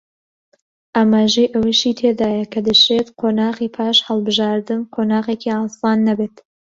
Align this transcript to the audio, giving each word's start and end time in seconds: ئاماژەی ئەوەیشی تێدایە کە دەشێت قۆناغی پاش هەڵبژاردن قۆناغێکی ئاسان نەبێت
ئاماژەی 0.95 1.51
ئەوەیشی 1.53 1.97
تێدایە 1.99 2.45
کە 2.53 2.59
دەشێت 2.67 3.07
قۆناغی 3.19 3.73
پاش 3.75 3.97
هەڵبژاردن 4.07 4.81
قۆناغێکی 4.93 5.53
ئاسان 5.55 5.97
نەبێت 6.07 6.35